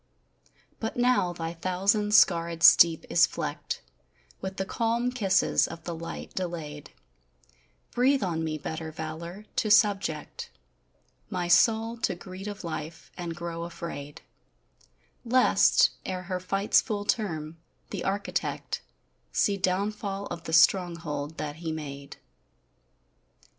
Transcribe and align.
But 0.79 0.97
now 0.97 1.31
thy 1.31 1.53
thousand 1.53 2.13
scarrèd 2.13 2.63
steep 2.63 3.05
is 3.07 3.27
flecked 3.27 3.83
With 4.41 4.57
the 4.57 4.65
calm 4.65 5.11
kisses 5.11 5.67
of 5.67 5.83
the 5.83 5.93
light 5.93 6.33
delayed, 6.33 6.91
Breathe 7.91 8.23
on 8.23 8.43
me 8.43 8.57
better 8.57 8.91
valor: 8.91 9.45
to 9.57 9.69
subject 9.69 10.49
My 11.29 11.47
soul 11.47 11.97
to 11.97 12.15
greed 12.15 12.47
of 12.47 12.63
life, 12.63 13.11
and 13.15 13.35
grow 13.35 13.61
afraid 13.61 14.23
Lest, 15.23 15.91
ere 16.03 16.23
her 16.23 16.39
fight's 16.39 16.81
full 16.81 17.05
term, 17.05 17.57
the 17.91 18.03
Architect 18.03 18.81
See 19.31 19.55
downfall 19.55 20.25
of 20.31 20.45
the 20.45 20.53
stronghold 20.53 21.37
that 21.37 21.57
He 21.57 21.71
made. 21.71 22.17